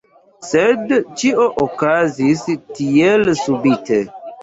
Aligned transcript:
Sed 0.45 0.93
ĉio 1.23 1.47
okazis 1.67 2.45
tielsubite. 2.81 4.05